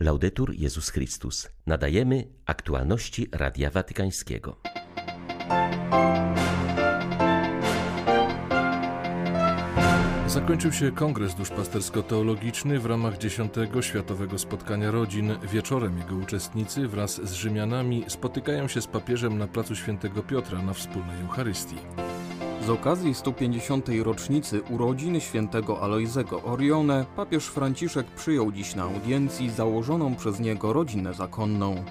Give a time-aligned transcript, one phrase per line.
[0.00, 1.48] Laudetur Jezus Chrystus.
[1.66, 4.56] Nadajemy aktualności Radia Watykańskiego.
[10.26, 15.38] Zakończył się kongres duszpastersko-teologiczny w ramach dziesiątego Światowego Spotkania Rodzin.
[15.52, 20.72] Wieczorem jego uczestnicy wraz z Rzymianami spotykają się z papieżem na placu Świętego Piotra na
[20.72, 21.76] wspólnej Eucharystii.
[22.66, 23.88] Z okazji 150.
[24.02, 31.14] rocznicy urodzin świętego Alojzego Orione papież Franciszek przyjął dziś na audiencji założoną przez niego rodzinę
[31.14, 31.84] zakonną.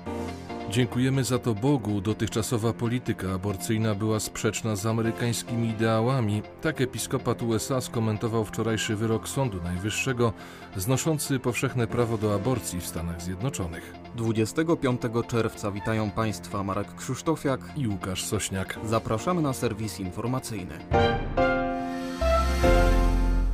[0.69, 2.01] Dziękujemy za to Bogu.
[2.01, 6.41] Dotychczasowa polityka aborcyjna była sprzeczna z amerykańskimi ideałami.
[6.61, 10.33] Tak episkopat USA skomentował wczorajszy wyrok Sądu Najwyższego
[10.77, 13.93] znoszący powszechne prawo do aborcji w Stanach Zjednoczonych.
[14.15, 18.79] 25 czerwca witają Państwa Marek Krzysztofiak i Łukasz Sośniak.
[18.85, 20.79] Zapraszamy na serwis informacyjny.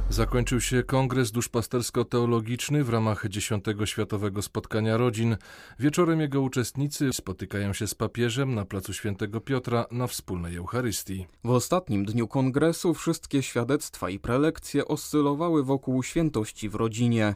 [0.09, 5.37] Zakończył się kongres duszpastersko-teologiczny w ramach dziesiątego Światowego Spotkania Rodzin.
[5.79, 11.27] Wieczorem jego uczestnicy spotykają się z papieżem na placu Świętego Piotra na wspólnej Eucharystii.
[11.43, 17.35] W ostatnim dniu kongresu wszystkie świadectwa i prelekcje oscylowały wokół świętości w rodzinie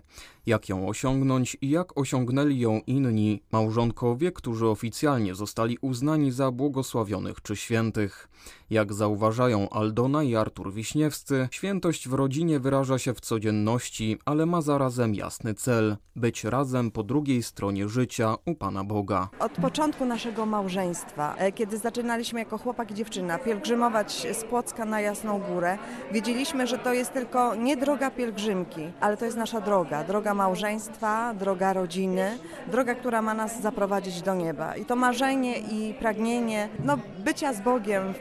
[0.49, 7.41] jak ją osiągnąć i jak osiągnęli ją inni małżonkowie, którzy oficjalnie zostali uznani za błogosławionych
[7.41, 8.29] czy świętych.
[8.69, 14.61] Jak zauważają Aldona i Artur Wiśniewscy, świętość w rodzinie wyraża się w codzienności, ale ma
[14.61, 19.29] zarazem jasny cel być razem po drugiej stronie życia u Pana Boga.
[19.39, 25.01] Od początku naszego małżeństwa, e, kiedy zaczynaliśmy jako chłopak i dziewczyna pielgrzymować z Płocka na
[25.01, 25.77] Jasną Górę,
[26.11, 31.33] wiedzieliśmy, że to jest tylko nie droga pielgrzymki, ale to jest nasza droga, droga małżeństwa,
[31.33, 32.37] droga rodziny,
[32.71, 34.75] droga, która ma nas zaprowadzić do nieba.
[34.75, 38.13] I to marzenie i pragnienie no, bycia z Bogiem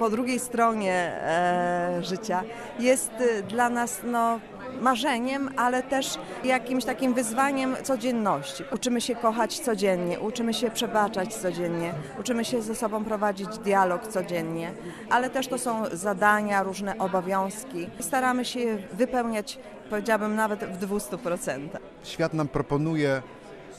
[0.00, 2.42] po drugiej stronie e, życia
[2.78, 4.40] jest y, dla nas no,
[4.80, 8.64] marzeniem, ale też jakimś takim wyzwaniem codzienności.
[8.72, 14.72] Uczymy się kochać codziennie, uczymy się przebaczać codziennie, uczymy się ze sobą prowadzić dialog codziennie,
[15.10, 17.86] ale też to są zadania, różne obowiązki.
[18.00, 19.58] Staramy się je wypełniać,
[19.90, 21.68] powiedziałabym, nawet w 200%.
[22.04, 23.22] Świat nam proponuje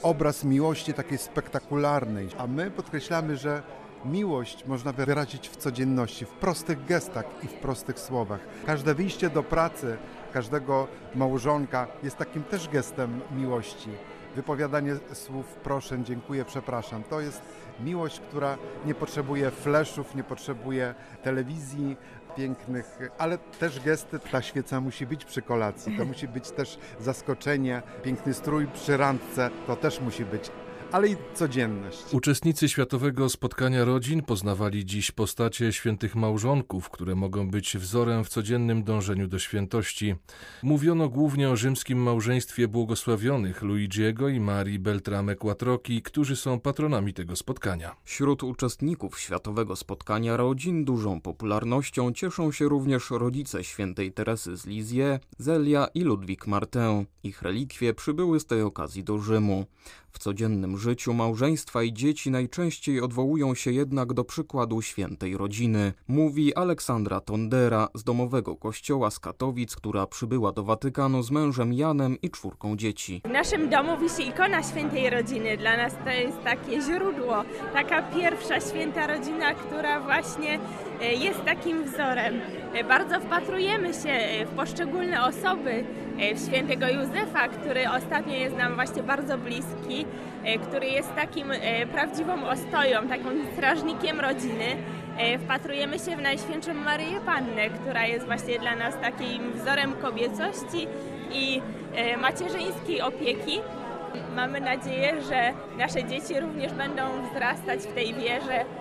[0.03, 3.61] obraz miłości takiej spektakularnej, a my podkreślamy, że
[4.05, 8.39] Miłość można wyrazić w codzienności, w prostych gestach i w prostych słowach.
[8.65, 9.97] Każde wyjście do pracy
[10.33, 13.89] każdego małżonka jest takim też gestem miłości.
[14.35, 17.03] Wypowiadanie słów proszę, dziękuję, przepraszam.
[17.03, 17.41] To jest
[17.79, 21.97] miłość, która nie potrzebuje fleszów, nie potrzebuje telewizji
[22.35, 24.19] pięknych, ale też gesty.
[24.19, 29.49] Ta świeca musi być przy kolacji, to musi być też zaskoczenie, piękny strój przy randce,
[29.67, 30.51] to też musi być
[30.91, 32.03] ale i codzienność.
[32.11, 38.83] Uczestnicy Światowego Spotkania Rodzin poznawali dziś postacie świętych małżonków, które mogą być wzorem w codziennym
[38.83, 40.15] dążeniu do świętości.
[40.63, 47.35] Mówiono głównie o rzymskim małżeństwie błogosławionych Luigiego i Marii Beltrame Quattrochi, którzy są patronami tego
[47.35, 47.95] spotkania.
[48.03, 55.19] Wśród uczestników Światowego Spotkania Rodzin dużą popularnością cieszą się również rodzice świętej Teresy z Lizie,
[55.37, 57.05] Zelia i Ludwik Martin.
[57.23, 59.65] Ich relikwie przybyły z tej okazji do Rzymu.
[60.11, 66.55] W codziennym życiu małżeństwa i dzieci najczęściej odwołują się jednak do przykładu świętej rodziny, mówi
[66.55, 72.29] Aleksandra Tondera z domowego kościoła z Katowic, która przybyła do Watykanu z mężem Janem i
[72.29, 73.21] czwórką dzieci.
[73.25, 75.57] W naszym domu wisi ikona świętej rodziny.
[75.57, 80.59] Dla nas to jest takie źródło, taka pierwsza święta rodzina, która właśnie
[81.05, 82.41] jest takim wzorem.
[82.73, 85.83] E, bardzo wpatrujemy się e, w poszczególne osoby,
[86.35, 90.05] w świętego Józefa, który ostatnio jest nam właśnie bardzo bliski
[90.43, 94.65] E, który jest takim e, prawdziwą ostoją, takim strażnikiem rodziny.
[95.17, 100.87] E, wpatrujemy się w Najświętszą Maryję Pannę, która jest właśnie dla nas takim wzorem kobiecości
[101.33, 101.61] i
[102.21, 103.59] macierzyńskiej opieki.
[104.35, 107.01] Mamy nadzieję, że nasze dzieci również będą
[107.31, 108.65] wzrastać w tej wierze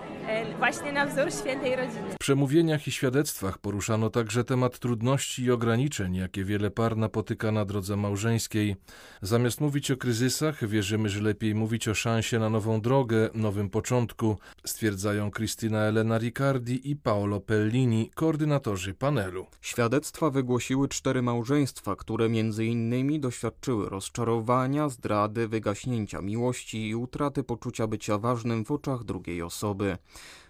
[0.57, 2.09] właśnie na wzór świętej rodziny.
[2.11, 7.65] W przemówieniach i świadectwach poruszano także temat trudności i ograniczeń, jakie wiele par napotyka na
[7.65, 8.75] drodze małżeńskiej.
[9.21, 14.37] Zamiast mówić o kryzysach, wierzymy, że lepiej mówić o szansie na nową drogę, nowym początku,
[14.65, 19.45] stwierdzają Krystyna Elena Riccardi i Paolo Pellini, koordynatorzy panelu.
[19.61, 27.87] Świadectwa wygłosiły cztery małżeństwa, które między innymi doświadczyły rozczarowania, zdrady, wygaśnięcia miłości i utraty poczucia
[27.87, 29.97] bycia ważnym w oczach drugiej osoby.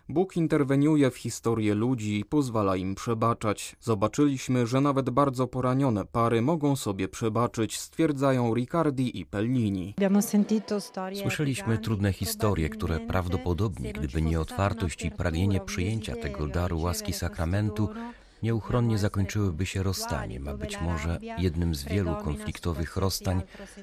[0.09, 3.75] Bóg interweniuje w historię ludzi i pozwala im przebaczać.
[3.81, 9.95] Zobaczyliśmy, że nawet bardzo poranione pary mogą sobie przebaczyć, stwierdzają Riccardi i Pellini.
[11.21, 17.89] Słyszeliśmy trudne historie, które prawdopodobnie, gdyby nie otwartość i pragnienie przyjęcia tego daru łaski sakramentu,
[18.43, 23.41] nieuchronnie zakończyłyby się rozstaniem, a być może jednym z wielu konfliktowych rozstań,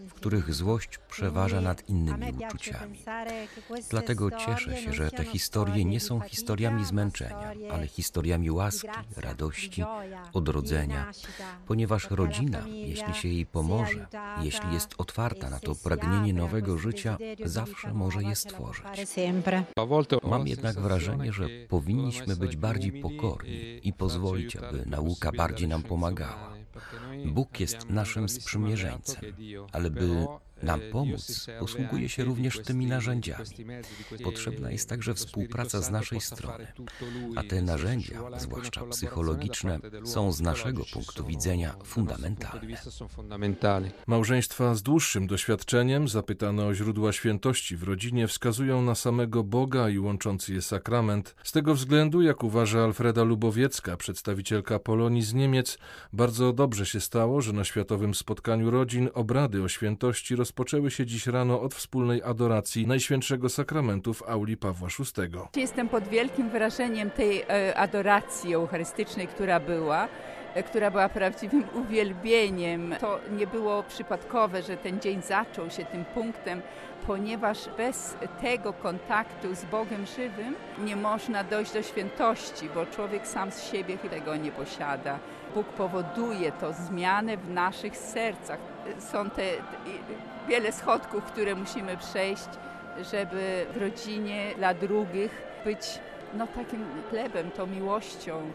[0.08, 2.98] w których złość przeważa nad innymi uczuciami.
[3.90, 9.84] Dlatego cieszę się, że te historie nie są historiami zmęczenia, ale historiami łaski, radości,
[10.32, 11.12] odrodzenia,
[11.66, 14.06] ponieważ rodzina, jeśli się jej pomoże,
[14.42, 18.84] jeśli jest otwarta na to pragnienie nowego życia, zawsze może je stworzyć.
[20.22, 26.54] Mam jednak wrażenie, że powinniśmy być bardziej pokorni i pozwolić, aby nauka bardziej nam pomagała.
[27.26, 29.22] Bóg jest naszym sprzymierzeńcem,
[29.72, 30.26] ale by
[30.62, 33.44] nam pomóc posługuje się również tymi narzędziami.
[34.24, 36.66] Potrzebna jest także współpraca z naszej strony,
[37.36, 43.90] a te narzędzia, zwłaszcza psychologiczne, są z naszego punktu widzenia fundamentalne.
[44.06, 49.98] Małżeństwa z dłuższym doświadczeniem, zapytane o źródła świętości w rodzinie, wskazują na samego Boga i
[49.98, 51.34] łączący je sakrament.
[51.44, 55.78] Z tego względu, jak uważa Alfreda Lubowiecka, przedstawicielka Polonii z Niemiec,
[56.12, 61.26] bardzo dobrze się stało, że na Światowym Spotkaniu Rodzin obrady o świętości rozpoczęły się dziś
[61.26, 65.60] rano od wspólnej adoracji Najświętszego Sakramentu w auli Pawła VI.
[65.60, 70.08] Jestem pod wielkim wrażeniem tej e, adoracji eucharystycznej, która była
[70.54, 72.94] e, która była prawdziwym uwielbieniem.
[73.00, 76.62] To nie było przypadkowe, że ten dzień zaczął się tym punktem,
[77.06, 80.54] ponieważ bez tego kontaktu z Bogiem żywym
[80.84, 85.18] nie można dojść do świętości, bo człowiek sam z siebie tego nie posiada.
[85.54, 88.58] Bóg powoduje to zmianę w naszych sercach.
[88.98, 89.42] Są te
[90.48, 92.48] wiele schodków, które musimy przejść,
[93.12, 95.98] żeby w rodzinie dla drugich być
[96.34, 98.52] no, takim chlebem, tą miłością,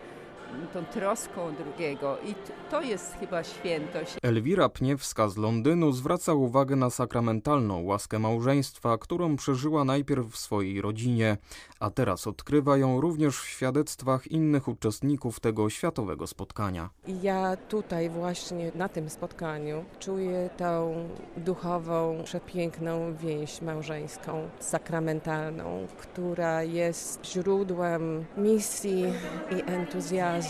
[0.74, 2.36] tą troską drugiego i
[2.72, 4.16] to jest chyba świętość.
[4.22, 10.82] Elwira Pniewska z Londynu zwraca uwagę na sakramentalną łaskę małżeństwa, którą przeżyła najpierw w swojej
[10.82, 11.38] rodzinie,
[11.80, 16.90] a teraz odkrywa ją również w świadectwach innych uczestników tego światowego spotkania.
[17.22, 20.96] Ja tutaj właśnie na tym spotkaniu czuję tą
[21.38, 29.06] duchową, przepiękną więź małżeńską, sakramentalną, która jest źródłem misji
[29.52, 30.43] i entuzjazmu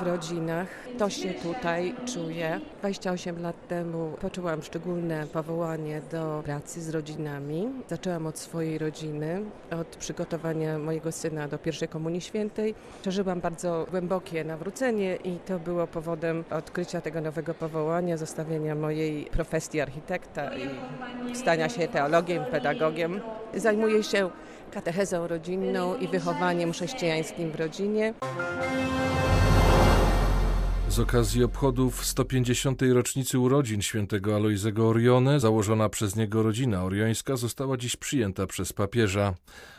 [0.00, 0.68] w rodzinach.
[0.98, 2.60] To się tutaj czuję.
[2.78, 7.68] 28 lat temu poczułam szczególne powołanie do pracy z rodzinami.
[7.88, 9.42] Zaczęłam od swojej rodziny,
[9.80, 12.74] od przygotowania mojego syna do pierwszej Komunii Świętej.
[13.02, 19.80] Przeżyłam bardzo głębokie nawrócenie i to było powodem odkrycia tego nowego powołania, zostawienia mojej profesji
[19.80, 23.20] architekta i stania się teologiem, pedagogiem.
[23.54, 24.30] Zajmuję się
[24.70, 28.14] katechezą rodzinną i wychowaniem chrześcijańskim w rodzinie.
[30.96, 32.82] Z okazji obchodów 150.
[32.82, 39.34] rocznicy urodzin świętego Alojzego Orione, założona przez niego rodzina oriońska została dziś przyjęta przez papieża.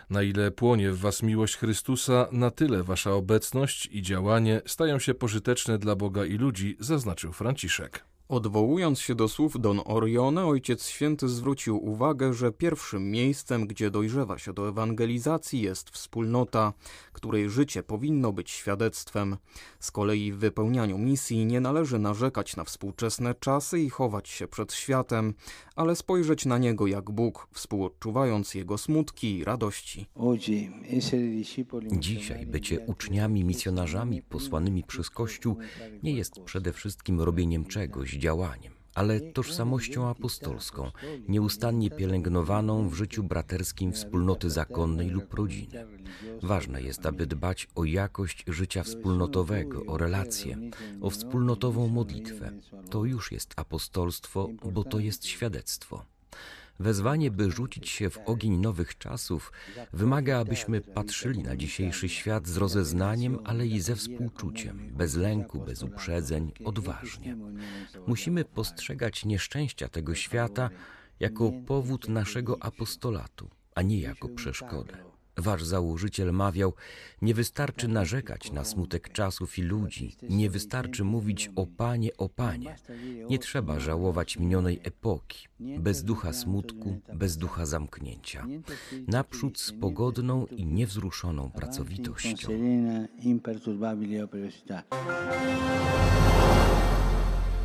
[0.09, 5.13] Na ile płonie w was miłość Chrystusa, na tyle wasza obecność i działanie stają się
[5.13, 8.03] pożyteczne dla Boga i ludzi, zaznaczył Franciszek.
[8.29, 14.37] Odwołując się do słów Don Orione, Ojciec Święty zwrócił uwagę, że pierwszym miejscem, gdzie dojrzewa
[14.37, 16.73] się do ewangelizacji jest wspólnota,
[17.13, 19.37] której życie powinno być świadectwem.
[19.79, 24.73] Z kolei w wypełnianiu misji nie należy narzekać na współczesne czasy i chować się przed
[24.73, 25.33] światem,
[25.77, 30.05] ale spojrzeć na niego jak Bóg, współodczuwając jego smutki i radości.
[31.91, 35.57] Dzisiaj bycie uczniami, misjonarzami posłanymi przez Kościół
[36.03, 40.91] nie jest przede wszystkim robieniem czegoś, działaniem, ale tożsamością apostolską,
[41.27, 45.87] nieustannie pielęgnowaną w życiu braterskim wspólnoty zakonnej lub rodziny.
[46.41, 50.57] Ważne jest, aby dbać o jakość życia wspólnotowego, o relacje,
[51.01, 52.51] o wspólnotową modlitwę.
[52.89, 56.16] To już jest apostolstwo, bo to jest świadectwo.
[56.79, 59.51] Wezwanie, by rzucić się w ogień nowych czasów,
[59.93, 65.83] wymaga, abyśmy patrzyli na dzisiejszy świat z rozeznaniem, ale i ze współczuciem, bez lęku, bez
[65.83, 67.37] uprzedzeń, odważnie.
[68.07, 70.69] Musimy postrzegać nieszczęścia tego świata
[71.19, 75.06] jako powód naszego apostolatu, a nie jako przeszkodę.
[75.37, 76.73] Wasz założyciel mawiał:
[77.21, 82.75] Nie wystarczy narzekać na smutek czasów i ludzi, nie wystarczy mówić o panie, o panie.
[83.29, 88.47] Nie trzeba żałować minionej epoki, bez ducha smutku, bez ducha zamknięcia.
[89.07, 92.47] Naprzód z pogodną i niewzruszoną pracowitością.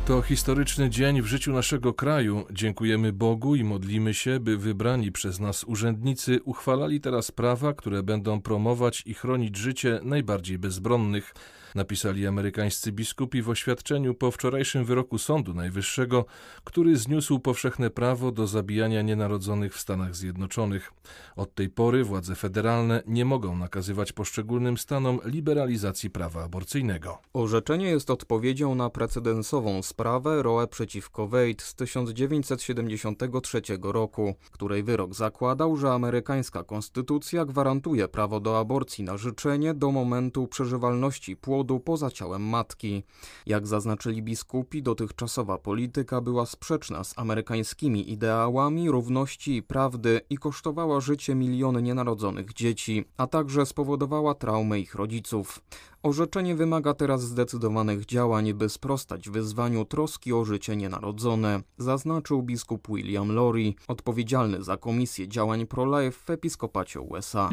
[0.07, 2.45] To historyczny dzień w życiu naszego kraju.
[2.51, 8.41] Dziękujemy Bogu i modlimy się, by wybrani przez nas urzędnicy uchwalali teraz prawa, które będą
[8.41, 11.33] promować i chronić życie najbardziej bezbronnych.
[11.75, 16.25] Napisali amerykańscy biskupi w oświadczeniu po wczorajszym wyroku Sądu Najwyższego,
[16.63, 20.93] który zniósł powszechne prawo do zabijania nienarodzonych w Stanach Zjednoczonych.
[21.35, 27.17] Od tej pory władze federalne nie mogą nakazywać poszczególnym stanom liberalizacji prawa aborcyjnego.
[27.33, 35.77] Orzeczenie jest odpowiedzią na precedensową sprawę Roe przeciwko Wade z 1973 roku, której wyrok zakładał,
[35.77, 42.41] że amerykańska konstytucja gwarantuje prawo do aborcji na życzenie do momentu przeżywalności płodu poza ciałem
[42.41, 43.03] matki.
[43.45, 51.01] Jak zaznaczyli biskupi, dotychczasowa polityka była sprzeczna z amerykańskimi ideałami równości i prawdy i kosztowała
[51.01, 55.61] życie miliony nienarodzonych dzieci, a także spowodowała traumę ich rodziców.
[56.03, 63.31] Orzeczenie wymaga teraz zdecydowanych działań, by sprostać wyzwaniu troski o życie nienarodzone, zaznaczył biskup William
[63.31, 67.49] Lori, odpowiedzialny za Komisję Działań Pro-Life w Episkopacie USA.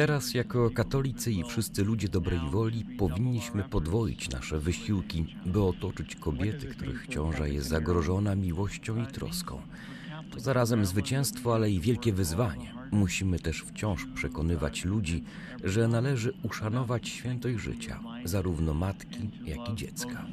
[0.00, 6.66] Teraz, jako katolicy i wszyscy ludzie dobrej woli, powinniśmy podwoić nasze wysiłki, by otoczyć kobiety,
[6.66, 9.62] których ciąża jest zagrożona miłością i troską.
[10.30, 12.74] To zarazem zwycięstwo, ale i wielkie wyzwanie.
[12.90, 15.24] Musimy też wciąż przekonywać ludzi,
[15.64, 20.26] że należy uszanować świętość życia, zarówno matki, jak i dziecka.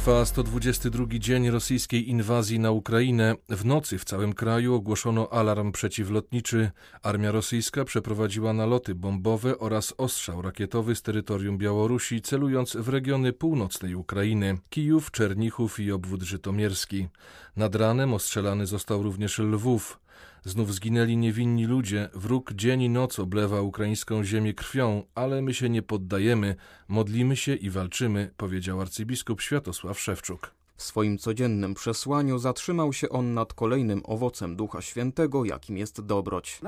[0.00, 3.34] Trwa 122 dzień rosyjskiej inwazji na Ukrainę.
[3.48, 6.70] W nocy w całym kraju ogłoszono alarm przeciwlotniczy.
[7.02, 13.94] Armia rosyjska przeprowadziła naloty bombowe oraz ostrzał rakietowy z terytorium Białorusi, celując w regiony północnej
[13.94, 17.08] Ukrainy Kijów, Czernichów i obwód żytomierski.
[17.56, 20.00] Nad ranem ostrzelany został również Lwów.
[20.44, 25.68] Znów zginęli niewinni ludzie, wróg dzień i noc oblewa ukraińską ziemię krwią, ale my się
[25.68, 26.56] nie poddajemy,
[26.88, 30.59] modlimy się i walczymy, powiedział arcybiskup Światosław Szewczuk.
[30.80, 36.60] W swoim codziennym przesłaniu zatrzymał się on nad kolejnym owocem Ducha Świętego, jakim jest dobroć.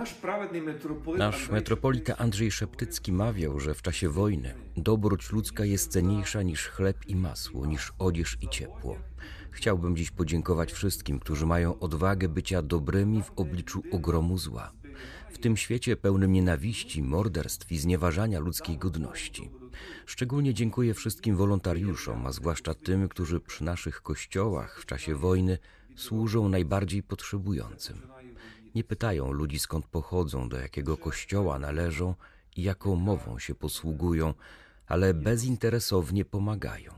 [1.18, 6.96] Nasz metropolita Andrzej Szeptycki mawiał, że w czasie wojny dobroć ludzka jest cenniejsza niż chleb
[7.06, 8.96] i masło, niż odzież i ciepło.
[9.50, 14.72] Chciałbym dziś podziękować wszystkim, którzy mają odwagę bycia dobrymi w obliczu ogromu zła.
[15.30, 19.50] W tym świecie pełnym nienawiści, morderstw i znieważania ludzkiej godności.
[20.06, 25.58] Szczególnie dziękuję wszystkim wolontariuszom, a zwłaszcza tym, którzy przy naszych kościołach w czasie wojny
[25.96, 28.02] służą najbardziej potrzebującym.
[28.74, 32.14] Nie pytają ludzi skąd pochodzą, do jakiego kościoła należą
[32.56, 34.34] i jaką mową się posługują,
[34.86, 36.92] ale bezinteresownie pomagają.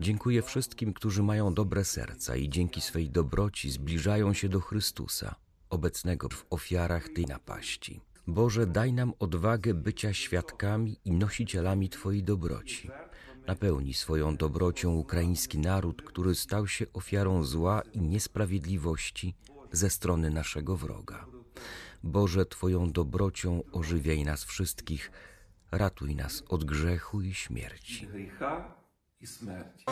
[0.00, 5.34] Dziękuję wszystkim, którzy mają dobre serca i dzięki swej dobroci zbliżają się do Chrystusa,
[5.70, 8.00] obecnego w ofiarach tej napaści.
[8.26, 12.90] Boże, daj nam odwagę bycia świadkami i nosicielami Twojej dobroci.
[13.46, 19.34] Napełni swoją dobrocią ukraiński naród, który stał się ofiarą zła i niesprawiedliwości
[19.72, 21.26] ze strony naszego wroga.
[22.02, 25.10] Boże, Twoją dobrocią ożywiaj nas wszystkich,
[25.70, 28.08] ratuj nas od grzechu i śmierci
[29.20, 29.84] i śmierci.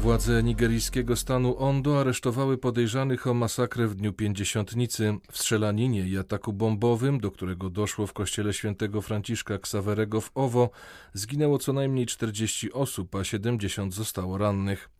[0.00, 6.52] Władze nigeryjskiego stanu Ondo aresztowały podejrzanych o masakrę w dniu Pięćdziesiątnicy, w strzelaninie i ataku
[6.52, 10.70] bombowym, do którego doszło w kościele świętego Franciszka Ksawerego w Owo,
[11.12, 14.93] zginęło co najmniej 40 osób, a 70 zostało rannych.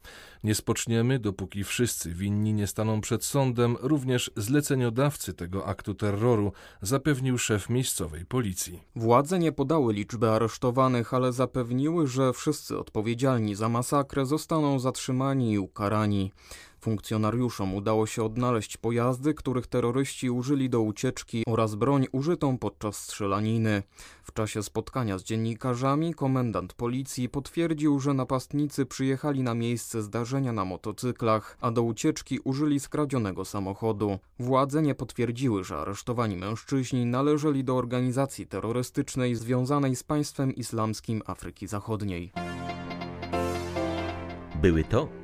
[0.44, 7.38] Nie spoczniemy, dopóki wszyscy winni nie staną przed sądem, również zleceniodawcy tego aktu terroru, zapewnił
[7.38, 8.82] szef miejscowej policji.
[8.96, 15.58] Władze nie podały liczby aresztowanych, ale zapewniły, że wszyscy odpowiedzialni za masakrę zostaną zatrzymani i
[15.58, 16.32] ukarani.
[16.84, 23.82] Funkcjonariuszom udało się odnaleźć pojazdy, których terroryści użyli do ucieczki oraz broń użytą podczas strzelaniny.
[24.22, 30.64] W czasie spotkania z dziennikarzami komendant policji potwierdził, że napastnicy przyjechali na miejsce zdarzenia na
[30.64, 34.18] motocyklach, a do ucieczki użyli skradzionego samochodu.
[34.38, 41.66] Władze nie potwierdziły, że aresztowani mężczyźni należeli do organizacji terrorystycznej związanej z państwem islamskim Afryki
[41.66, 42.32] Zachodniej.
[44.62, 45.23] Były to